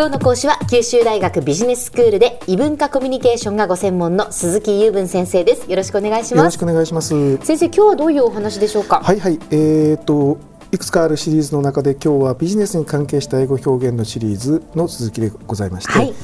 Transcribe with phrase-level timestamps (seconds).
[0.00, 5.70] 今日の講師は九州大学ビジネススクールで異文化コミュニケーションがご専門の鈴木雄文先生です。
[5.70, 6.36] よろしくお願いします。
[6.36, 7.36] よろしくお願いします。
[7.44, 9.02] 先生今日はどういうお話でしょうか？
[9.02, 9.38] はいはい。
[9.50, 10.38] えーと
[10.72, 16.14] いくつかあるシリーズの中で今日はビジネスに関係した英語表現のシリーズの続きでございまして、はい、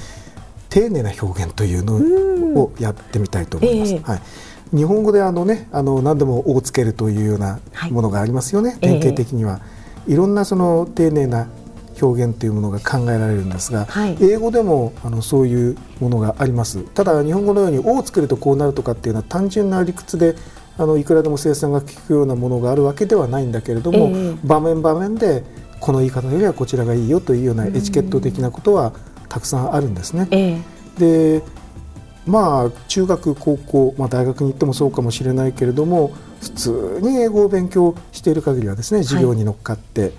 [0.70, 3.92] 丁寧な表現というのをやってみたいと思います。
[3.92, 4.22] えー、はい。
[4.74, 9.60] 日本語であのねあの何でも「を」つけるというようなものがありますよね、はい、典型的には、
[10.06, 11.48] えー、いろんなその丁寧な
[12.00, 16.82] 表現というものが考えられるんですが、はい、英語でもあのそういうものがあります。
[16.94, 20.36] ただ日本語のように「を」をつけるとこうなるとかっていうのは単純な理屈で
[20.78, 25.42] あのいくらでも生産が効くようなものがあるわけではないんだけれども、えー、場面場面で
[25.80, 28.92] この言い方よりはこちらがいいよというようなエチケット的なことは
[29.28, 30.28] たくさんあるんですね。
[30.30, 31.42] えー、で
[32.26, 40.12] まあ中学高校、まあ、大学に行ってもそうかもしれないけれども普通に英語を勉強している限りはですね授業に乗っかって、はい、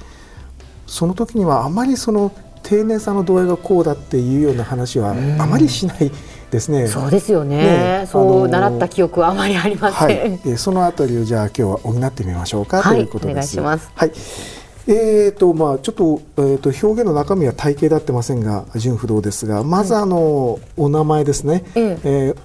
[0.88, 2.32] その時にはあまりその
[2.64, 6.12] 丁寧さの度合いがこうだっていうような話はあまりしない。
[6.52, 6.88] ですね。
[6.88, 7.58] そうですよね。
[7.58, 10.08] ねそう習った記憶はあまりありません。
[10.08, 13.34] はい、えそのあたりをじゃあ今日は補ってみましょうか、はい、ということです。
[13.34, 13.92] お願いします。
[13.96, 14.12] はい。
[14.90, 22.38] えーとまあ、ちょっと,、えーと、表現の中身は体系であってませんが純不動ですがまずあの、お名前ですね、えええー、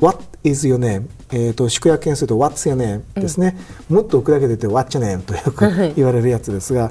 [0.00, 1.04] What is your name?
[1.30, 3.02] えーと、宿泊件数と What's your name?
[3.20, 3.58] ですね、
[3.90, 5.20] もっと奥だけで言って What's your name?
[5.20, 6.90] とよく言われるやつですが、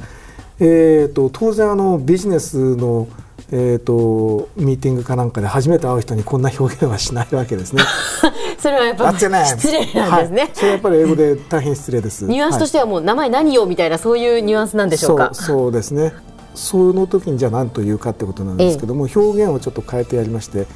[0.59, 3.07] えーと、当然あのビジネスの
[3.51, 7.81] えーと、ミーティングかなんかで初めて会う人にこんな表現はしないわけですね。
[8.59, 12.25] それはやっぱ失礼なんですね、はい、それはやっぱり英語で大変失礼です。
[12.29, 15.31] ニュアンスとしてはもう名前何よみたいなそういうニュアンスなんでしょうか。
[15.33, 16.13] そうですね。
[16.53, 20.67] その時にじゃあ何と言うかってことなんですけども、ええ、表現をちょっと変えてやりまして。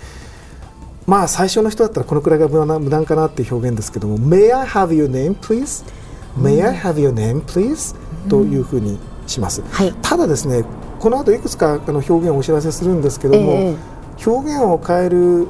[1.06, 5.84] まあ最初の人だったらこのくらいが無難かなっていう表現ですけども「May I have your name please?」
[6.40, 7.94] 「May I have your name please?、
[8.30, 8.98] というふうに
[9.28, 10.64] します、はい、ただですね
[11.00, 15.48] この後いくつかの表現をお知らせするんですけども、えー、表現を変える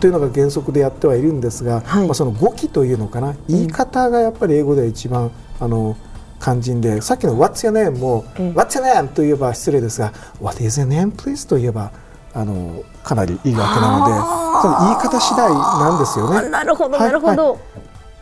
[0.00, 5.30] というのが原則でやってはいるんですが、はい、まあ、その語気というのかな言い方がやっぱり英語では一番
[5.60, 5.96] あの
[6.40, 8.24] 肝心でさっきの「What's your name?」も
[8.54, 11.92] 「What's your name?」と言えば失礼ですが「What is your name please?」と言えば
[12.32, 16.48] あのかなりいいわけなのでその言い方次第なんですよね。
[16.50, 17.58] なるほど、なるほど、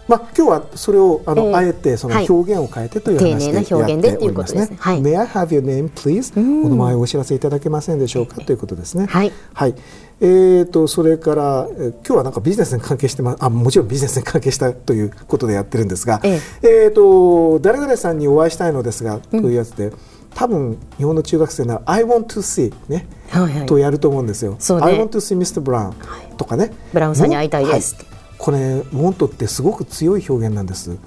[0.07, 4.69] まあ、今日はそれをあの、えー、あえてその表現を変えてという話でやっておりますね。
[4.79, 6.39] はい、May I have your name, please?
[6.65, 8.37] お名前をお知らせいただけませんでしょうか？
[8.43, 9.07] ということですね。
[9.07, 9.33] はい。
[9.55, 9.75] はい。
[10.21, 19.93] えーと、それから、え今日はなんかビジネスに関係してまあもちろんビジネスに関係したということでやってるんですが、えー、えーと誰々さんにお会いしたいのですが、というやつで。
[20.37, 24.51] 多分日本の中学生なら「I want to see ね」はいとやると思うんですよ。
[24.51, 25.63] ね、I want to see Mr.
[25.63, 25.93] Brown
[26.37, 26.73] とかね。
[26.93, 28.14] ブラウンさんに会いたいです、はい
[28.44, 30.99] これモントってすごく強い表現なんです。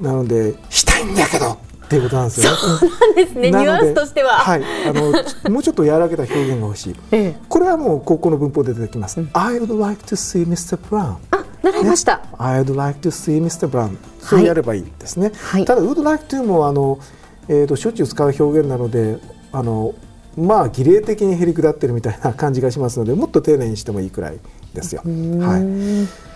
[0.00, 1.58] なのでしたいんだけどっ
[1.90, 3.50] ていうことなんですよ、ね、そうなんですね。
[3.50, 4.38] ニュアンスとしては。
[4.38, 4.62] はい。
[4.88, 5.12] あの
[5.50, 10.78] もうちょっと柔らけた表現が欲しい、ええ、これはもう高校の文法で出てきます、うん、I would like to see Mr.
[10.78, 13.68] Brown あ習いました、ね、I would like to see Mr.
[13.68, 16.98] Brown そうやればいいですね、はい、ただ would like to もあの、
[17.48, 19.18] えーと、しょっちゅう使う表現なので
[19.52, 19.94] あの
[20.38, 24.38] まあ儀礼的にへりくだってるみたいな感じがしますのでもっと丁寧にしてもいいくらい
[24.72, 25.02] ですよ。
[25.04, 26.35] はい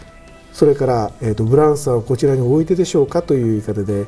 [0.61, 4.05] それから、えーと、ブラウンさんをこちらに置いてでしょうかという言い方で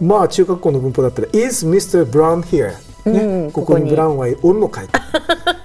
[0.00, 2.08] まあ中学校の文法だったら「Is Mr.
[2.08, 2.76] Brown here?、
[3.10, 4.86] ね、ここにブラウンはおるのかい?」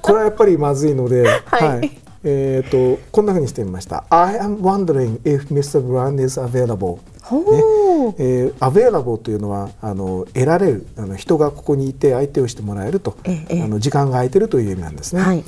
[0.00, 5.86] これはやっぱりまずいので、はい、はい、えーと、こんなふうにしてみました「I am wondering if Mr.
[5.86, 15.20] Brown is available」ねえー、available というのはあの得られるあの人がここにいて相手をしてもらえると、ええ、あの時間が空いてるという意味なんですね。
[15.20, 15.44] はい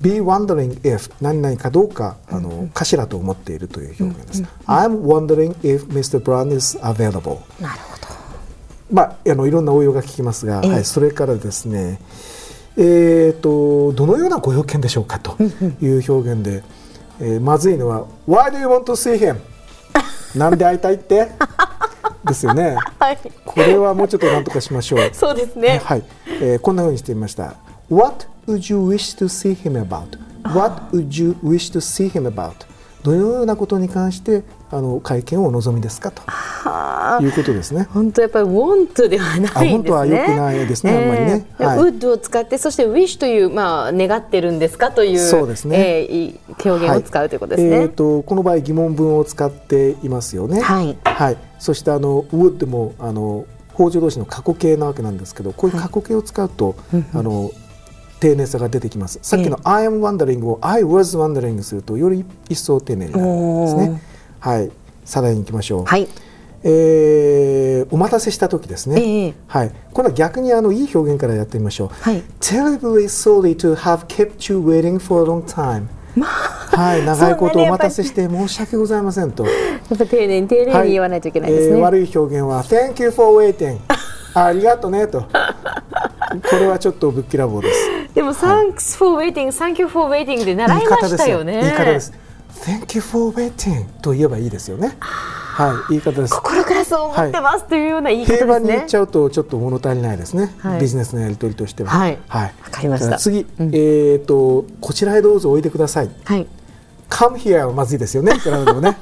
[0.00, 4.42] be wondering if 何々かどうかあの、かしらと思っているという表現です。
[4.66, 6.22] I'm wondering if Mr.
[6.22, 7.38] Brown is available.
[7.60, 8.04] なるほど。
[8.90, 12.00] まあ、あのいろんな応用が聞きますが、はい、それからですね、
[12.76, 15.36] えーと、どのようなご用件でしょうかと
[15.80, 16.62] いう表現で、
[17.20, 19.38] えー、まずいのは「Why do you want to see him?
[20.38, 21.30] 」なんで会いたいって？
[22.24, 25.10] ですよね、はい、これはもうちょっと何とかしましょう。
[25.12, 26.02] そうですね、はい
[26.40, 27.56] えー、こんなふうにしてみました。
[27.90, 30.18] What would you wish to see him about?
[30.54, 32.52] What would you wish to see him about?
[33.02, 36.10] どのようなことに関してあの会見をお望みですか？
[36.10, 36.22] と
[37.22, 37.86] いうことですね。
[37.92, 39.70] 本当やっぱり want ではないですね。
[39.70, 41.46] 本当は良くないですね、えー、あんまりね。
[41.58, 46.38] はい、would を使ってそして wish というまあ願ってるんですかというそうですね、えー、
[46.70, 47.70] 表現を使うということですね。
[47.70, 50.62] はい、えっ、ー、とこの場合疑問文を使っていますよね。
[50.62, 50.96] はい。
[51.04, 51.36] はい。
[51.58, 53.44] そしてあの would もあの
[53.74, 57.50] 法助動詞の過去形なわけなんですけど、こういう過去形を使うと、はい、あの
[58.20, 59.18] 丁寧さが出てきます。
[59.22, 64.02] さっきの I am wondering を I was wondering するとより一層丁寧になるんですね。
[64.40, 64.70] はい、
[65.04, 65.84] さらに行きましょう。
[65.84, 66.08] はい。
[66.62, 69.34] えーお待たせした時ですね、ええ。
[69.46, 72.22] はい、今度は逆にあのいい表現からやってみましょう、はい。
[72.40, 75.86] Terribly sorry to have kept you waiting for a long time
[76.20, 79.50] はい、長いことお待たせして申し訳ございませんと、や
[79.94, 83.78] っぱ丁寧に丁寧に言わないといけないですね、えー悪い表現は Thank you for waiting
[84.34, 85.24] ありがとねと。
[86.50, 91.60] これはちょっとぶっきらぼうですでも、Thanks for waiting, Thank you for waiting で習いましたよね。
[91.60, 92.10] 言い方です。
[92.10, 92.16] よ
[92.64, 94.96] Thank you for waiting と言えばいいですよね。
[95.00, 96.34] はい言い方です。
[96.34, 98.46] 心からそう思ってます、というような言い方ですね。
[98.46, 100.80] 平和に言っちゃうとちょっと物足りないですね、はい。
[100.80, 101.90] ビジネスのやり取りとしては。
[101.90, 102.18] はい。
[102.28, 103.18] はい、わかりました。
[103.18, 106.10] 次、えっ、とこちらへどうぞおいでください。
[106.24, 106.46] はい、
[107.08, 108.34] Come here はまずいですよね。
[108.36, 108.96] いくらでもね。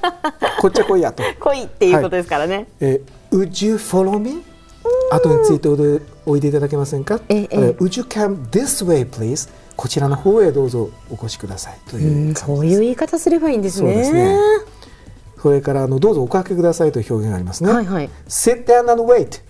[0.61, 1.23] こっちは来いやと。
[1.23, 4.43] 来いっていうことですからね、えー Would you follow me?
[5.15, 7.77] 後についておいでおいただけませんか、ええ。
[7.79, 9.49] Would you come this way please?
[9.77, 14.05] こちらの方へどうぞお越しくださいといううんそういう言い方すればいいんですね。
[14.05, 14.39] そね。
[15.41, 18.11] それからあのどうぞおかけくださいという表現がありますね、はいはい。
[18.29, 19.41] Sit down and wait、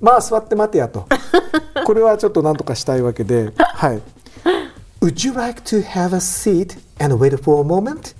[0.00, 1.06] まあ座って待てやと。
[1.84, 3.52] これはちょっと何とかしたいわけで。
[3.56, 4.02] はい。
[5.02, 8.14] Would you like to have a seat and wait for a moment?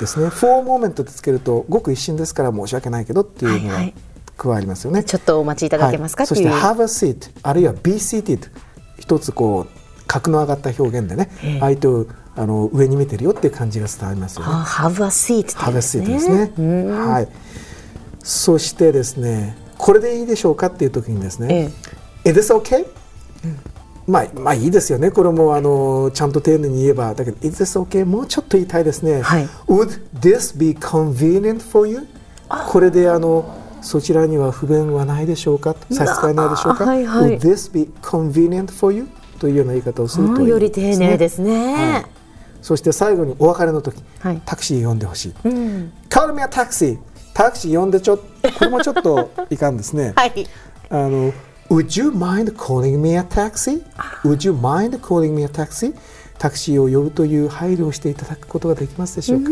[0.00, 0.30] ですね。
[0.30, 3.94] for a moment ってつけるとごく一瞬ですから申し訳ないけどっていうのがはいはい
[4.36, 8.48] 加わりますよね、ちょっとお待ちいただけますか、はい、そして have a seat あるいは be seated
[8.98, 14.52] 一つこう格の上がった表現でね、ええ相手をあの上に見てるよっていう感じが伝わりますよね。
[14.52, 16.10] あ Have a seat ってハブですね。
[16.90, 17.28] はい。
[18.22, 21.72] そしてですね、これでいいでしょうかっていう時にですね、
[22.24, 22.86] Is this okay?
[24.06, 25.10] まあまあいいですよね。
[25.10, 28.06] これもあのちゃんと丁寧に言えばだけど Is this okay?
[28.06, 29.20] もうちょっと言いたいですね。
[29.22, 32.06] はい Would this be convenient for you?
[32.68, 35.74] これであのそちらには不便はないでしょうか？
[35.90, 39.08] 差し支えないでしょうか、はいはい Would this be convenient for you?
[39.38, 42.06] というような言い方をするといいです、ね、より丁寧ですねはい
[42.62, 45.34] そして最後にお別れの時、はいタクシー呼んでほしい。
[45.44, 46.98] うん、Call me a taxi
[47.34, 48.24] タクシー呼んでちょこ
[48.60, 50.12] れもちょっといかんですね。
[50.16, 50.46] はい
[50.88, 51.32] あの
[51.70, 53.82] Would you mind calling me a taxi?
[54.24, 55.92] Would you mind calling me a taxi?
[56.38, 59.50] タクシーを呼ぶという配慮をしていただくことができますでしょうか？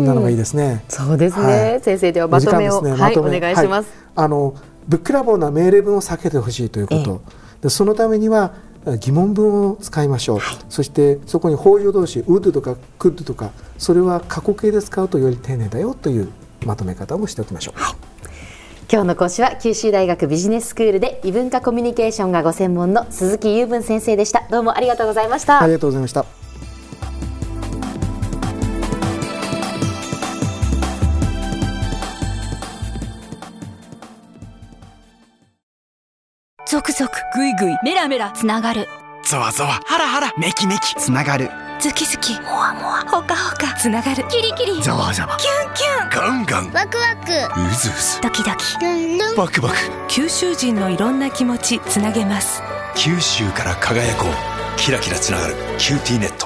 [0.00, 0.06] こん。
[0.06, 0.84] なのがいいですね。
[0.88, 1.80] そうですね、はい。
[1.80, 3.02] 先生ではまとめを、お時間ですね。
[3.02, 3.40] はいおまとめ。
[3.40, 4.26] 願いします、はい。
[4.26, 4.54] あの
[4.88, 7.20] ぶっくらぼうな命令文を避けてほしいということ、
[7.62, 8.54] でそのためには
[9.00, 16.28] 疑問文を使いましょう、そしてそこに法要動詞 would とか could とかそれは過去形で使うとより丁寧だよという
[16.64, 17.74] まとめ方もしておきましょう。
[18.90, 24.44] 今日の講師は九州大学ビジネススクールで異文化コミュニケーションがご専門の鈴木雄文先生でした。
[24.50, 26.39] どうもありがとうございました、ありがとうございました。
[37.00, 38.86] ゾクゾクグイグイメラメラつながる。
[39.24, 39.80] ゾワゾワ。
[39.86, 40.34] ハラハラ。
[40.36, 40.94] メキメキ。
[40.96, 41.50] つながる。
[41.80, 42.38] ズキズキ。
[42.42, 44.22] モワモワホカホカつながる。
[44.28, 44.82] キリキリ。
[44.82, 46.10] ざわざわキュンキュン。
[46.10, 46.70] ガンガン。
[46.74, 47.32] ワクワク。
[47.58, 48.20] うずうず。
[48.20, 48.84] ドキドキ。
[48.84, 49.34] ルンルン。
[49.34, 49.76] バクバク。
[50.08, 52.62] 九州人のいろんな気持ちつなげます。
[52.96, 54.78] 九州から輝こう。
[54.78, 55.54] キラキラつながる。
[55.78, 56.39] QTnet